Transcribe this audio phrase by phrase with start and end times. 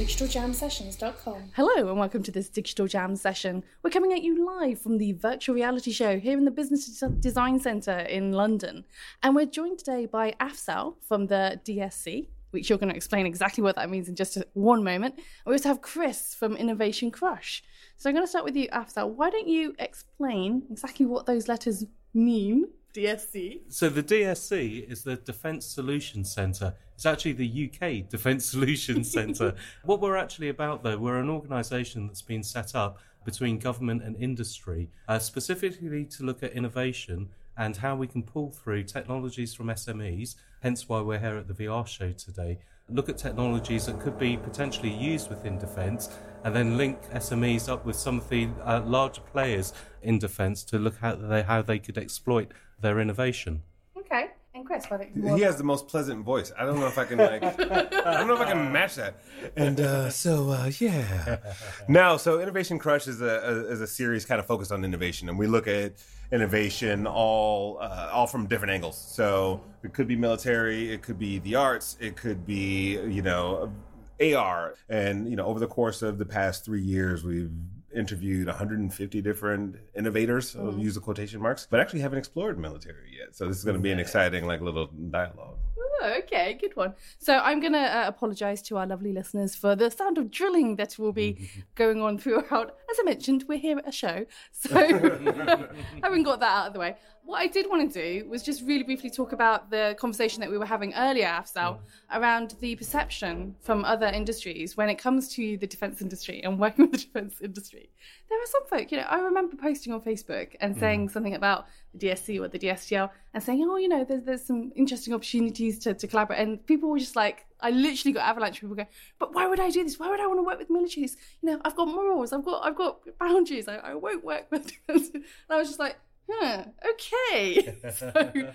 [0.00, 1.50] digitaljamsessions.com.
[1.54, 3.62] Hello and welcome to this Digital Jam session.
[3.82, 7.60] We're coming at you live from the virtual reality show here in the Business Design
[7.60, 8.84] Centre in London.
[9.22, 13.62] And we're joined today by Afzal from the DSC, which you're going to explain exactly
[13.62, 15.20] what that means in just one moment.
[15.44, 17.62] We also have Chris from Innovation Crush.
[17.96, 19.10] So I'm going to start with you, Afzal.
[19.10, 21.84] Why don't you explain exactly what those letters
[22.14, 22.66] mean?
[22.92, 23.60] DSC.
[23.68, 26.74] So the DSC is the Defence Solutions Centre.
[26.94, 29.54] It's actually the UK Defence Solutions Centre.
[29.84, 34.16] what we're actually about, though, we're an organisation that's been set up between government and
[34.16, 39.66] industry, uh, specifically to look at innovation and how we can pull through technologies from
[39.68, 40.36] SMEs.
[40.62, 42.58] Hence, why we're here at the VR show today.
[42.88, 46.08] Look at technologies that could be potentially used within defence,
[46.42, 49.72] and then link SMEs up with some of the uh, larger players
[50.02, 53.62] in defence to look at they, how they could exploit their innovation.
[53.96, 54.30] Okay.
[54.52, 56.50] And Chris, why don't you He has the most pleasant voice.
[56.58, 57.42] I don't know if I can like.
[57.42, 59.22] I don't know if I can match that.
[59.56, 61.36] And uh, so uh, yeah.
[61.88, 65.28] Now, so Innovation Crush is a, a is a series kind of focused on innovation,
[65.28, 65.94] and we look at
[66.32, 68.98] innovation all uh, all from different angles.
[68.98, 73.72] So it could be military, it could be the arts, it could be you know
[74.20, 77.52] AR, and you know over the course of the past three years, we've
[77.94, 80.56] interviewed 150 different innovators.
[80.56, 83.34] I'll use the quotation marks, but actually haven't explored military yet.
[83.34, 85.58] So this is going to be an exciting like little dialogue.
[86.02, 86.94] Oh, okay, good one.
[87.18, 90.76] So I'm going to uh, apologise to our lovely listeners for the sound of drilling
[90.76, 92.74] that will be going on throughout.
[92.90, 94.68] As I mentioned, we're here at a show, so
[96.02, 98.62] having got that out of the way, what I did want to do was just
[98.62, 101.80] really briefly talk about the conversation that we were having earlier, Afzal, mm.
[102.12, 106.90] around the perception from other industries when it comes to the defence industry and working
[106.90, 107.90] with the defence industry.
[108.28, 110.80] There are some folk, you know, I remember posting on Facebook and mm.
[110.80, 114.44] saying something about the DSC or the DSTL and saying, oh, you know, there's, there's
[114.44, 116.40] some interesting opportunities to, to collaborate.
[116.40, 119.60] And people were just like, I literally got avalanche of people going, but why would
[119.60, 119.98] I do this?
[119.98, 121.16] Why would I want to work with militaries?
[121.42, 123.68] You know, I've got morals, I've got, I've got boundaries.
[123.68, 125.10] I, I won't work with defence.
[125.14, 125.96] And I was just like,
[126.30, 127.76] huh, okay.
[127.94, 128.52] so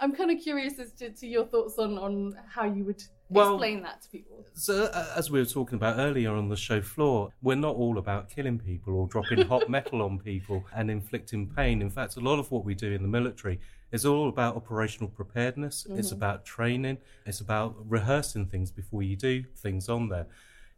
[0.00, 3.54] I'm kind of curious as to, to your thoughts on, on how you would Well-
[3.54, 4.44] explain that to people.
[4.54, 7.98] So, uh, as we were talking about earlier on the show floor, we're not all
[7.98, 11.82] about killing people or dropping hot metal on people and inflicting pain.
[11.82, 13.60] In fact, a lot of what we do in the military
[13.92, 15.86] is all about operational preparedness.
[15.90, 16.98] It's about training.
[17.24, 20.26] It's about rehearsing things before you do things on there.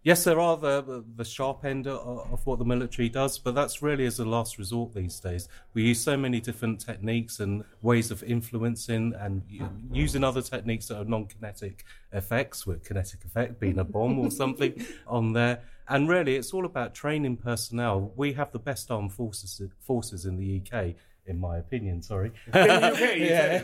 [0.04, 3.82] Yes, there are the the sharp end of, of what the military does, but that's
[3.82, 5.48] really as a last resort these days.
[5.75, 9.42] We use so many different techniques and ways of influencing and
[9.92, 14.86] using other techniques that are non-kinetic effects, with kinetic effect being a bomb or something
[15.09, 15.62] on there.
[15.88, 18.12] And really, it's all about training personnel.
[18.15, 20.94] We have the best armed forces forces in the UK.
[21.28, 22.33] In my opinion, sorry.
[23.28, 23.62] Yeah.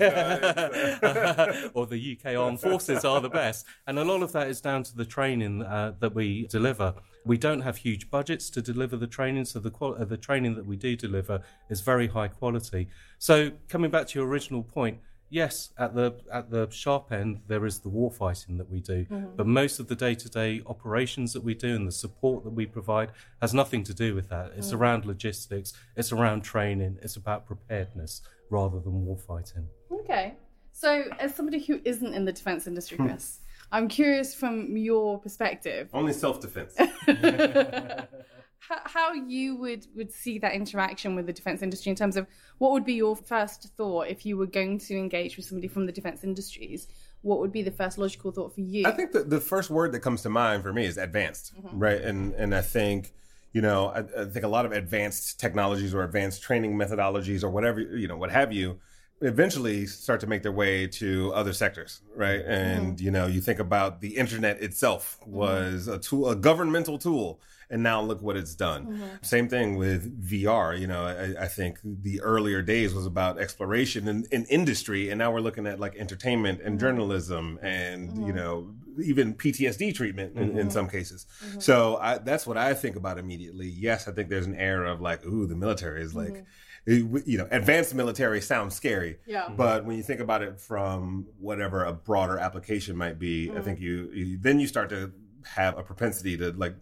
[1.74, 3.66] or the UK armed forces are the best.
[3.86, 6.94] And a lot of that is down to the training uh, that we deliver.
[7.24, 10.54] We don't have huge budgets to deliver the training, so the, qual- uh, the training
[10.56, 12.88] that we do deliver is very high quality.
[13.18, 14.98] So, coming back to your original point,
[15.34, 19.04] yes, at the at the sharp end there is the war fighting that we do,
[19.04, 19.36] mm-hmm.
[19.36, 22.50] but most of the day to day operations that we do and the support that
[22.50, 23.10] we provide
[23.42, 24.52] has nothing to do with that.
[24.56, 24.78] It's mm.
[24.78, 29.66] around logistics, it's around training, it's about preparedness rather than war fighting.
[29.90, 30.34] Okay.
[30.72, 33.06] So, as somebody who isn't in the defence industry, hmm.
[33.06, 33.40] Chris,
[33.72, 36.76] I'm curious from your perspective Only self defense.
[38.68, 42.26] how, how you would, would see that interaction with the defence industry in terms of
[42.58, 45.86] what would be your first thought if you were going to engage with somebody from
[45.86, 46.88] the defence industries?
[47.22, 48.86] What would be the first logical thought for you?
[48.86, 51.78] I think the, the first word that comes to mind for me is advanced, mm-hmm.
[51.78, 52.00] right?
[52.00, 53.12] And and I think
[53.54, 57.48] you know I, I think a lot of advanced technologies or advanced training methodologies or
[57.48, 58.78] whatever you know what have you
[59.22, 62.50] eventually start to make their way to other sectors right mm-hmm.
[62.50, 65.32] and you know you think about the internet itself mm-hmm.
[65.32, 68.86] was a tool a governmental tool and now look what it's done.
[68.86, 69.04] Mm-hmm.
[69.22, 74.08] Same thing with vr you know I, I think the earlier days was about exploration
[74.08, 76.78] in, in industry and now we're looking at like entertainment and mm-hmm.
[76.78, 78.36] journalism and you mm-hmm.
[78.36, 81.26] know even ptsd treatment in, in some cases.
[81.58, 83.68] So I, that's what i think about immediately.
[83.68, 86.44] Yes i think there's an air of like ooh the military is like
[86.86, 89.18] you know advanced military sounds scary.
[89.26, 89.48] Yeah.
[89.48, 93.80] but when you think about it from whatever a broader application might be i think
[93.80, 95.12] you, you then you start to
[95.46, 96.74] have a propensity to like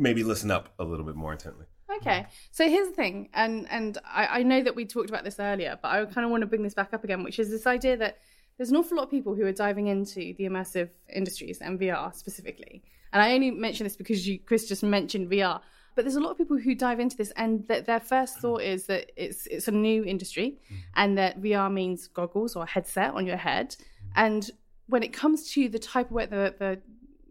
[0.00, 1.66] maybe listen up a little bit more intently.
[1.96, 5.38] Okay, so here's the thing, and and I, I know that we talked about this
[5.38, 7.66] earlier, but I kind of want to bring this back up again, which is this
[7.66, 8.18] idea that
[8.56, 12.14] there's an awful lot of people who are diving into the immersive industries and VR
[12.14, 12.82] specifically.
[13.12, 15.60] And I only mention this because you, Chris, just mentioned VR,
[15.96, 18.40] but there's a lot of people who dive into this, and that their first mm.
[18.40, 20.76] thought is that it's it's a new industry, mm.
[20.94, 23.76] and that VR means goggles or a headset on your head,
[24.14, 24.50] and
[24.86, 26.80] when it comes to the type of work that the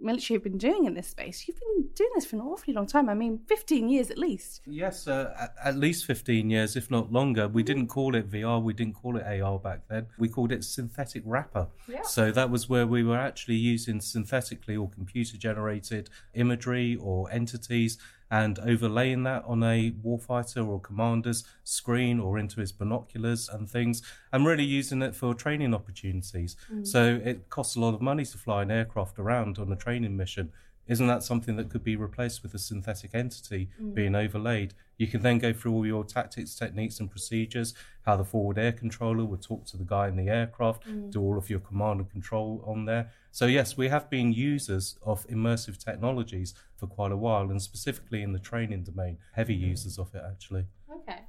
[0.02, 1.48] military have been doing in this space.
[1.48, 3.10] You've been doing this for an awfully long time.
[3.10, 4.62] I mean, 15 years at least.
[4.66, 7.48] Yes, uh, at, least 15 years, if not longer.
[7.48, 10.08] We didn't call it VR, we didn't call it AR back then.
[10.18, 11.68] We called it synthetic wrapper.
[11.88, 12.04] Yeah.
[12.04, 17.98] So that was where we were actually using synthetically or computer generated imagery or entities
[18.32, 24.02] and overlaying that on a warfighter or commander's screen or into his binoculars and things,
[24.32, 26.56] and really using it for training opportunities.
[26.72, 26.86] Mm.
[26.86, 30.16] So it costs a lot of money to fly an aircraft around on a training
[30.16, 30.52] mission.
[30.90, 33.94] Isn't that something that could be replaced with a synthetic entity mm.
[33.94, 34.74] being overlaid?
[34.98, 38.72] You can then go through all your tactics, techniques, and procedures, how the forward air
[38.72, 41.12] controller would talk to the guy in the aircraft, mm.
[41.12, 43.12] do all of your command and control on there.
[43.32, 48.24] So, yes, we have been users of immersive technologies for quite a while, and specifically
[48.24, 49.70] in the training domain, heavy mm.
[49.70, 50.66] users of it actually.
[50.92, 51.20] Okay.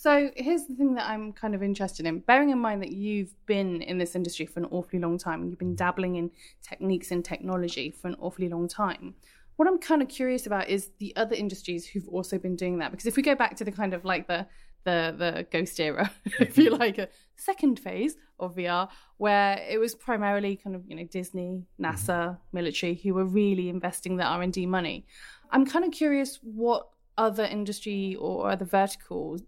[0.00, 2.20] So here's the thing that I'm kind of interested in.
[2.20, 5.50] Bearing in mind that you've been in this industry for an awfully long time and
[5.50, 6.30] you've been dabbling in
[6.62, 9.16] techniques and technology for an awfully long time,
[9.56, 12.92] what I'm kind of curious about is the other industries who've also been doing that.
[12.92, 14.46] Because if we go back to the kind of like the
[14.84, 16.08] the the ghost era,
[16.38, 20.94] if you like, a second phase of VR, where it was primarily kind of you
[20.94, 22.34] know Disney, NASA, mm-hmm.
[22.52, 25.06] military who were really investing the R and D money.
[25.50, 26.86] I'm kind of curious what
[27.16, 29.42] other industry or other verticals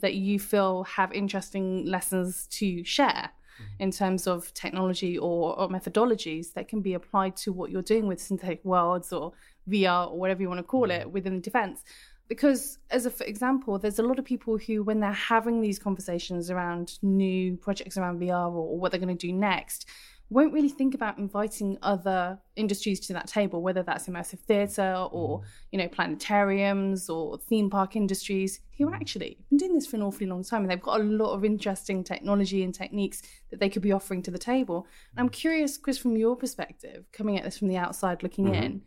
[0.00, 3.30] that you feel have interesting lessons to share
[3.60, 3.82] mm-hmm.
[3.82, 8.06] in terms of technology or, or methodologies that can be applied to what you're doing
[8.06, 9.32] with synthetic worlds or
[9.68, 11.02] VR or whatever you want to call mm-hmm.
[11.02, 11.84] it within defense.
[12.28, 15.78] Because, as a for example, there's a lot of people who, when they're having these
[15.78, 19.86] conversations around new projects around VR or, or what they're going to do next,
[20.32, 25.40] won't really think about inviting other industries to that table, whether that's immersive theatre or
[25.40, 25.44] mm.
[25.70, 28.60] you know planetariums or theme park industries.
[28.78, 28.94] Who mm.
[28.94, 31.34] actually have been doing this for an awfully long time and they've got a lot
[31.34, 34.86] of interesting technology and techniques that they could be offering to the table.
[35.10, 35.32] And I'm mm.
[35.32, 38.62] curious, Chris, from your perspective, coming at this from the outside looking mm-hmm.
[38.62, 38.82] in,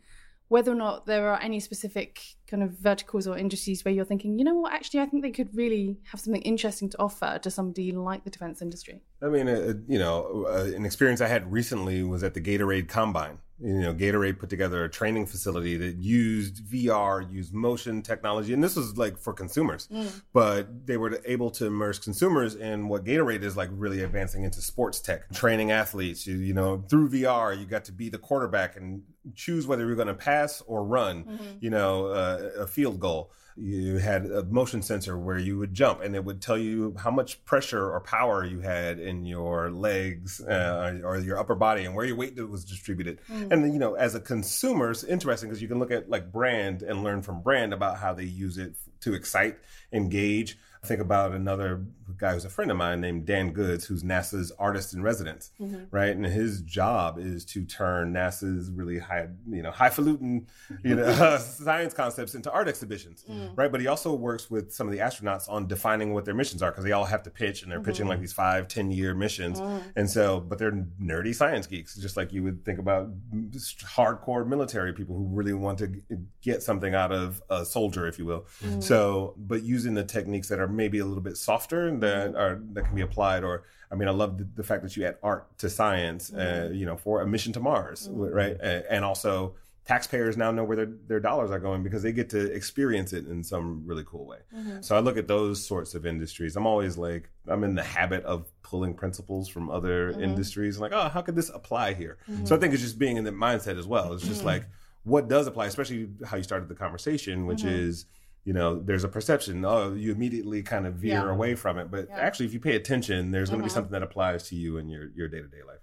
[0.48, 4.38] whether or not there are any specific kind of verticals or industries where you're thinking,
[4.38, 7.50] you know what, actually, I think they could really have something interesting to offer to
[7.50, 9.00] somebody like the defense industry.
[9.22, 12.88] I mean, uh, you know, uh, an experience I had recently was at the Gatorade
[12.88, 13.38] Combine.
[13.58, 18.62] You know, Gatorade put together a training facility that used VR, used motion technology, and
[18.62, 19.88] this was like for consumers.
[20.34, 24.60] But they were able to immerse consumers in what Gatorade is like really advancing into
[24.60, 26.26] sports tech, training athletes.
[26.26, 29.02] You, you know, through VR, you got to be the quarterback and
[29.34, 31.56] choose whether you're going to pass or run.
[31.60, 36.02] You know, uh, a field goal you had a motion sensor where you would jump
[36.02, 40.42] and it would tell you how much pressure or power you had in your legs
[40.42, 43.18] uh, or your upper body and where your weight was distributed.
[43.50, 46.82] And you know, as a consumer, it's interesting because you can look at like brand
[46.82, 49.56] and learn from brand about how they use it to excite,
[49.90, 50.58] engage.
[50.86, 51.84] Think about another
[52.16, 55.84] guy who's a friend of mine named Dan Goods, who's NASA's artist in residence, mm-hmm.
[55.90, 56.14] right?
[56.14, 60.46] And his job is to turn NASA's really high, you know, highfalutin,
[60.82, 63.50] you know, uh, science concepts into art exhibitions, mm.
[63.56, 63.70] right?
[63.70, 66.70] But he also works with some of the astronauts on defining what their missions are
[66.70, 68.10] because they all have to pitch and they're pitching mm-hmm.
[68.10, 69.60] like these five, 10 year missions.
[69.60, 69.82] Mm.
[69.96, 73.10] And so, but they're nerdy science geeks, just like you would think about
[73.44, 76.02] hardcore military people who really want to
[76.40, 78.46] get something out of a soldier, if you will.
[78.64, 78.82] Mm.
[78.82, 82.74] So, but using the techniques that are maybe a little bit softer that are mm-hmm.
[82.74, 83.42] that can be applied.
[83.42, 86.32] Or, I mean, I love the, the fact that you add art to science.
[86.32, 86.74] Uh, mm-hmm.
[86.74, 88.34] you know, for a mission to Mars, mm-hmm.
[88.34, 88.56] right?
[88.60, 89.54] Uh, and also.
[89.88, 93.28] Taxpayers now know where their, their dollars are going because they get to experience it
[93.28, 94.38] in some really cool way.
[94.80, 96.56] So I look at those sorts of industries.
[96.56, 100.80] I'm always like, I'm in the habit of pulling principles from other industries.
[100.80, 102.18] like, oh, how could this apply here?
[102.42, 104.12] So I think it's just being in the mindset as well.
[104.12, 104.64] It's just like,
[105.04, 108.06] what does apply, especially how you started the conversation, which is,
[108.46, 109.64] you know, there's a perception.
[109.64, 111.32] Oh, you immediately kind of veer Yeah.
[111.32, 112.16] away from it, but Yeah.
[112.18, 113.74] actually, if you pay attention, there's going to be Mhm.
[113.74, 115.80] something that applies to you in your your day to day life.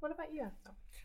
[0.00, 0.46] What about you?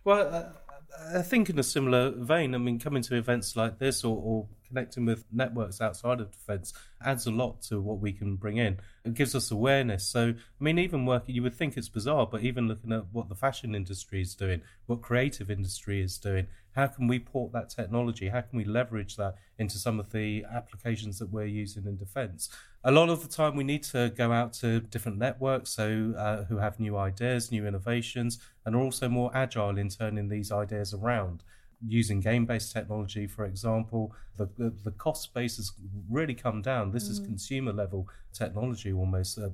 [0.03, 4.03] Well, uh, I think in a similar vein, I mean, coming to events like this
[4.03, 8.36] or, or connecting with networks outside of defence adds a lot to what we can
[8.36, 8.79] bring in.
[9.05, 10.05] It gives us awareness.
[10.05, 13.29] So, I mean, even working, you would think it's bizarre, but even looking at what
[13.29, 17.70] the fashion industry is doing, what creative industry is doing, how can we port that
[17.70, 18.30] technology?
[18.30, 22.50] How can we leverage that into some of the applications that we're using in defence?
[22.84, 26.46] A lot of the time, we need to go out to different networks, so uh,
[26.46, 30.94] who have new ideas, new innovations, and are also more agile in turning these ideas
[30.94, 31.44] around.
[31.88, 35.72] Using game-based technology, for example, the the, the cost base has
[36.10, 36.92] really come down.
[36.92, 39.40] This is consumer-level technology almost.
[39.40, 39.50] Uh,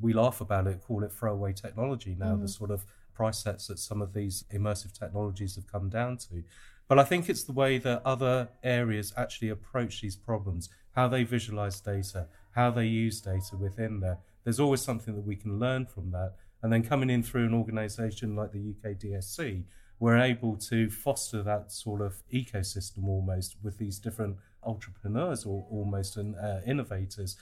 [0.00, 2.36] we laugh about it, call it throwaway technology now.
[2.36, 6.42] The sort of price sets that some of these immersive technologies have come down to.
[6.88, 11.24] But I think it's the way that other areas actually approach these problems, how they
[11.24, 14.18] visualize data, how they use data within there.
[14.44, 16.34] There's always something that we can learn from that.
[16.62, 19.64] And then coming in through an organization like the UK DSC,
[19.98, 26.16] we're able to foster that sort of ecosystem almost with these different entrepreneurs or almost
[26.16, 27.36] and uh, innovators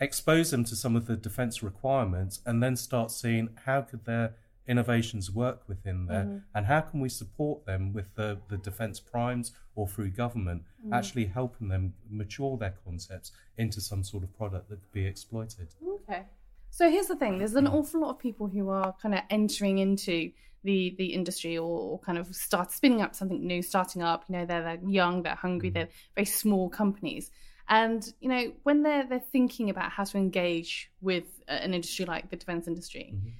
[0.00, 4.34] expose them to some of the defense requirements and then start seeing how could their
[4.68, 6.38] innovations work within there mm-hmm.
[6.54, 10.92] and how can we support them with the, the defense primes or through government mm-hmm.
[10.92, 15.68] actually helping them mature their concepts into some sort of product that could be exploited
[15.94, 16.22] okay
[16.70, 19.78] so here's the thing there's an awful lot of people who are kind of entering
[19.78, 20.30] into
[20.62, 24.36] the the industry or, or, kind of start spinning up something new starting up you
[24.36, 25.78] know they're, they're young they're hungry mm-hmm.
[25.78, 27.30] they're very small companies
[27.68, 32.28] and you know when they're they're thinking about how to engage with an industry like
[32.30, 33.30] the defense industry mm-hmm.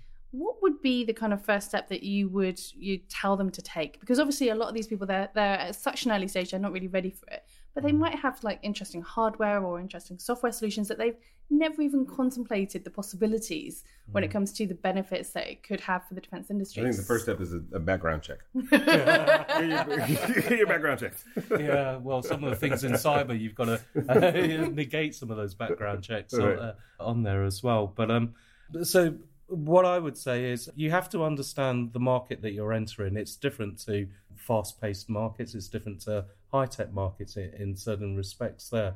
[0.81, 4.01] Would be the kind of first step that you would you tell them to take
[4.01, 6.61] because obviously a lot of these people they're they're at such an early stage they're
[6.61, 7.45] not really ready for it
[7.75, 8.01] but they mm-hmm.
[8.01, 11.17] might have like interesting hardware or interesting software solutions that they've
[11.51, 14.15] never even contemplated the possibilities mm.
[14.15, 14.33] when it mm.
[14.33, 16.83] comes to the benefits that it could have for the defense industry.
[16.83, 18.39] I think the first step is a, a background check.
[18.55, 18.71] your,
[20.59, 21.15] your, background check.
[21.59, 25.37] yeah, well, some of the things in cyber, you've got to uh, negate some of
[25.37, 26.57] those background checks right.
[26.57, 27.89] on, uh, on there as well.
[27.89, 28.35] But um,
[28.83, 29.17] so
[29.51, 33.17] what I would say is you have to understand the market that you're entering.
[33.17, 38.17] It's different to fast paced markets, it's different to high tech markets in, in certain
[38.17, 38.95] respects there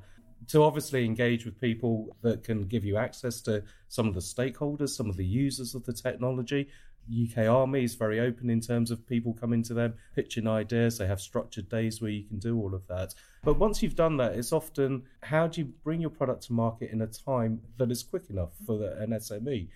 [0.48, 4.90] to obviously engage with people that can give you access to some of the stakeholders,
[4.90, 6.68] some of the users of the technology.
[7.10, 10.96] UK Army is very open in terms of people coming to them, pitching ideas.
[10.96, 13.14] They have structured days where you can do all of that.
[13.42, 16.90] But once you've done that, it's often how do you bring your product to market
[16.90, 19.68] in a time that is quick enough for the, an SME?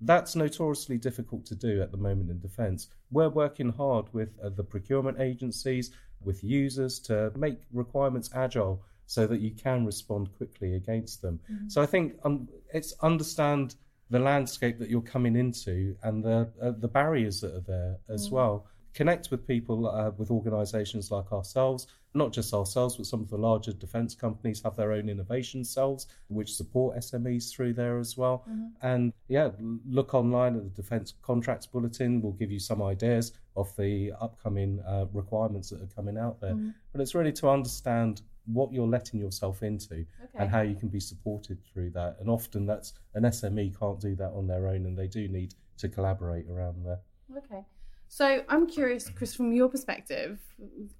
[0.00, 2.88] That's notoriously difficult to do at the moment in defence.
[3.10, 9.26] We're working hard with uh, the procurement agencies, with users to make requirements agile so
[9.26, 11.40] that you can respond quickly against them.
[11.50, 11.68] Mm-hmm.
[11.68, 13.76] So I think um, it's understand
[14.10, 18.26] the landscape that you're coming into and the uh, the barriers that are there as
[18.26, 18.36] mm-hmm.
[18.36, 18.66] well.
[18.94, 23.36] Connect with people, uh, with organisations like ourselves, not just ourselves, but some of the
[23.36, 28.44] larger defence companies have their own innovation cells which support SMEs through there as well.
[28.48, 28.66] Mm-hmm.
[28.82, 29.50] And yeah,
[29.88, 32.22] look online at the Defence Contracts Bulletin.
[32.22, 36.54] We'll give you some ideas of the upcoming uh, requirements that are coming out there.
[36.54, 36.70] Mm-hmm.
[36.92, 40.06] But it's really to understand what you're letting yourself into okay.
[40.34, 42.16] and how you can be supported through that.
[42.20, 45.54] And often that's an SME can't do that on their own and they do need
[45.78, 47.00] to collaborate around there.
[47.36, 47.64] Okay.
[48.08, 50.40] So I'm curious, Chris, from your perspective,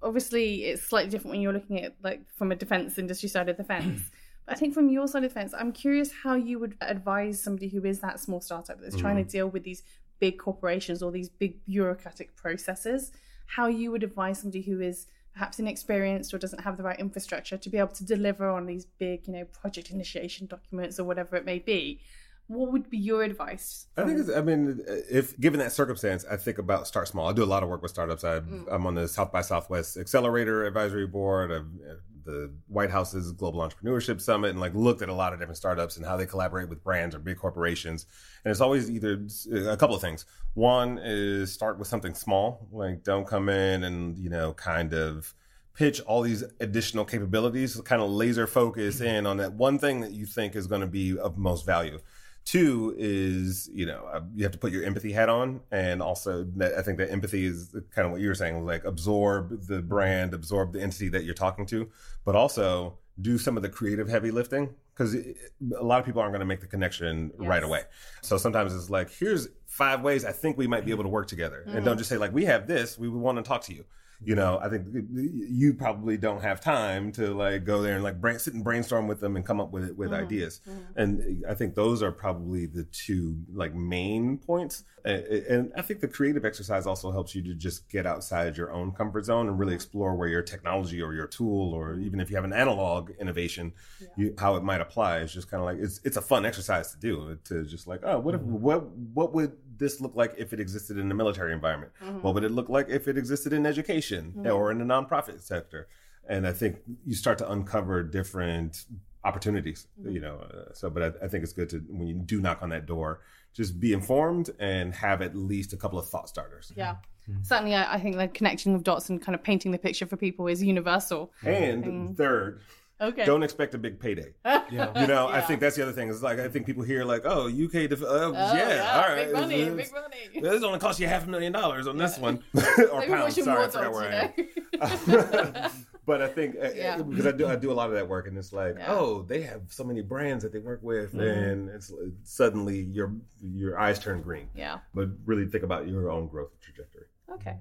[0.03, 3.57] obviously it's slightly different when you're looking at like from a defense industry side of
[3.57, 4.03] the fence.
[4.47, 7.41] but I think from your side of the fence, I'm curious how you would advise
[7.41, 9.01] somebody who is that small startup that's mm.
[9.01, 9.31] trying to mm.
[9.31, 9.83] deal with these
[10.19, 13.13] big corporations or these big bureaucratic processes,
[13.47, 17.57] how you would advise somebody who is perhaps inexperienced or doesn't have the right infrastructure
[17.57, 21.37] to be able to deliver on these big, you know, project initiation documents or whatever
[21.37, 22.01] it may be.
[22.47, 23.87] What would be your advice?
[23.97, 27.29] I think, it's, I mean, if given that circumstance, I think about start small.
[27.29, 28.23] I do a lot of work with startups.
[28.23, 28.85] I, am mm.
[28.85, 31.51] on the South by Southwest Accelerator Advisory Board.
[31.51, 35.39] I've uh, the White House's Global Entrepreneurship Summit and like looked at a lot of
[35.39, 38.07] different startups and how they collaborate with brands or big corporations.
[38.45, 40.25] And it's always either uh, a couple of things.
[40.55, 45.35] One is start with something small, like don't come in and, you know, kind of
[45.75, 49.07] pitch all these additional capabilities, kind of laser focus mm-hmm.
[49.07, 51.99] in on that one thing that you think is going to be of most value.
[52.45, 55.61] Two is, you know, uh, you have to put your empathy hat on.
[55.71, 59.67] And also, I think that empathy is kind of what you were saying, like absorb
[59.67, 61.89] the brand, absorb the entity that you're talking to,
[62.25, 66.33] but also do some of the creative heavy lifting because a lot of people aren't
[66.33, 67.49] going to make the connection yes.
[67.49, 67.83] right away.
[68.23, 71.27] So sometimes it's like, here's five ways I think we might be able to work
[71.27, 71.65] together.
[71.67, 71.77] Mm-hmm.
[71.77, 73.85] And don't just say, like, we have this, we want to talk to you
[74.25, 78.21] you know i think you probably don't have time to like go there and like
[78.21, 80.25] brain, sit and brainstorm with them and come up with it with mm-hmm.
[80.25, 80.99] ideas mm-hmm.
[80.99, 86.09] and i think those are probably the two like main points and i think the
[86.09, 89.71] creative exercise also helps you to just get outside your own comfort zone and really
[89.71, 89.77] mm-hmm.
[89.77, 93.73] explore where your technology or your tool or even if you have an analog innovation
[94.01, 94.07] yeah.
[94.17, 96.93] you, how it might apply is just kind of like it's it's a fun exercise
[96.93, 98.61] to do to just like oh what if, mm-hmm.
[98.61, 101.93] what what would this look like if it existed in the military environment?
[102.03, 102.23] Mm-hmm.
[102.23, 104.47] What would it look like if it existed in education mm-hmm.
[104.51, 105.89] or in the nonprofit sector?
[106.29, 108.85] And I think you start to uncover different
[109.25, 110.13] opportunities, mm-hmm.
[110.13, 110.39] you know.
[110.39, 112.87] Uh, so, but I, I, think it's good to when you do knock on that
[112.87, 113.21] door,
[113.53, 116.73] just be informed and have at least a couple of thought starters.
[116.77, 116.97] Yeah.
[117.29, 117.43] Mm-hmm.
[117.43, 120.17] Certainly, I, I think the connecting of dots and kind of painting the picture for
[120.17, 121.33] people is universal.
[121.43, 122.61] And third,
[123.01, 123.25] Okay.
[123.25, 124.35] Don't expect a big payday.
[124.45, 124.67] yeah.
[124.71, 125.37] You know, yeah.
[125.37, 126.09] I think that's the other thing.
[126.09, 129.09] Is like I think people hear like, oh, UK, def- uh, oh, yeah, yeah, all
[129.09, 130.41] right, big money, it's, big money.
[130.41, 132.43] This only cost you half a million dollars on this one,
[132.93, 133.43] or pounds.
[133.43, 134.33] Sorry, I forgot where
[134.81, 135.71] I am.
[136.07, 137.03] but I think uh, yeah.
[137.03, 138.93] because I do I do a lot of that work, and it's like, yeah.
[138.93, 141.21] oh, they have so many brands that they work with, mm-hmm.
[141.21, 144.49] and it's suddenly your your eyes turn green.
[144.55, 144.79] Yeah.
[144.95, 147.07] But really think about your own growth trajectory.
[147.33, 147.57] Okay.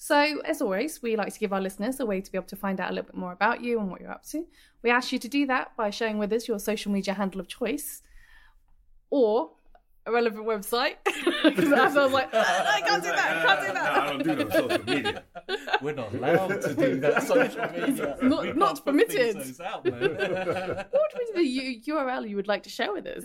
[0.00, 2.56] So, as always, we like to give our listeners a way to be able to
[2.56, 4.46] find out a little bit more about you and what you're up to.
[4.80, 7.48] We ask you to do that by sharing with us your social media handle of
[7.48, 8.00] choice
[9.10, 9.50] or
[10.08, 10.96] a relevant website.
[11.44, 13.94] Because I was like, I can't do that, I can't do that.
[13.94, 15.22] No, I don't do no social media.
[15.82, 18.16] We're not allowed to do that social media.
[18.22, 19.36] Not- not permitted.
[19.64, 19.84] out.
[19.84, 19.92] What
[21.14, 23.24] would be the URL you would like to share with us?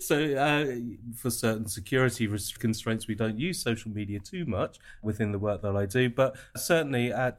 [0.00, 0.66] so, uh,
[1.16, 5.62] for certain security res- constraints, we don't use social media too much within the work
[5.62, 7.38] that I do, but certainly at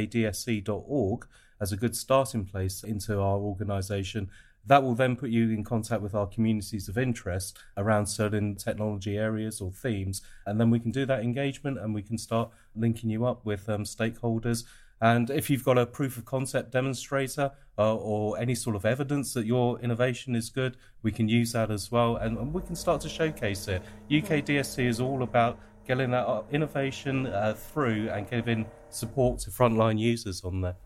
[0.00, 1.26] www.ukdsc.org
[1.60, 4.30] as a good starting place into our organisation.
[4.66, 9.16] That will then put you in contact with our communities of interest around certain technology
[9.16, 13.10] areas or themes, and then we can do that engagement and we can start linking
[13.10, 14.64] you up with um, stakeholders
[15.00, 19.32] and if you've got a proof of concept demonstrator uh, or any sort of evidence
[19.32, 22.76] that your innovation is good, we can use that as well and, and we can
[22.76, 23.82] start to showcase it.
[24.10, 29.50] UK DSC is all about getting that uh, innovation uh, through and giving support to
[29.50, 30.76] frontline users on there.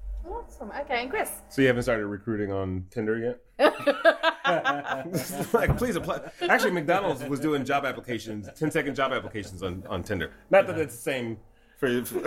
[0.46, 0.70] Awesome.
[0.80, 1.30] Okay, and Chris.
[1.48, 3.40] So you haven't started recruiting on Tinder yet?
[5.52, 6.20] like, please apply.
[6.48, 10.32] Actually, McDonald's was doing job applications, 10 second job applications on, on Tinder.
[10.50, 11.38] Not that it's the same
[11.78, 12.00] for you.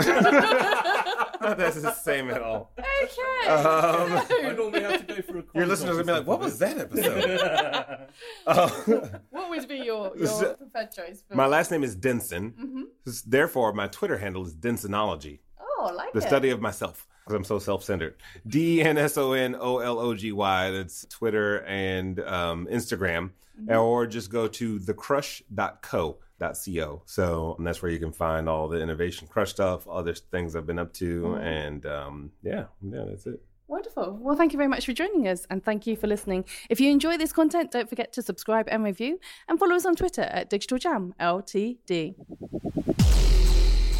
[1.39, 2.71] Not that it's the same at all.
[2.79, 3.47] Okay.
[3.47, 6.57] Um, I normally have to go through a your listeners will be like, what was
[6.59, 8.07] that episode?
[8.45, 8.69] Uh,
[9.29, 11.23] what would be your, your preferred choice?
[11.27, 11.35] For...
[11.35, 12.87] my last name is Denson.
[13.25, 16.19] Therefore, my Twitter handle is Densonology, oh, I like that.
[16.19, 16.29] the it.
[16.29, 17.07] study of myself.
[17.27, 18.15] Because I'm so self centered.
[18.47, 20.71] D E N S O N O L O G Y.
[20.71, 23.31] That's Twitter and um, Instagram.
[23.69, 26.19] Or just go to thecrush.co.
[26.39, 27.01] .co.
[27.05, 30.67] So and that's where you can find all the innovation crush stuff, other things I've
[30.67, 33.41] been up to, and um, yeah, yeah, that's it.
[33.67, 34.17] Wonderful.
[34.21, 36.45] Well, thank you very much for joining us and thank you for listening.
[36.69, 39.19] If you enjoy this content, don't forget to subscribe and review
[39.49, 42.15] and follow us on Twitter at Digital Jam LTD.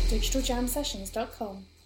[0.09, 1.76] digitaljamsessions.com.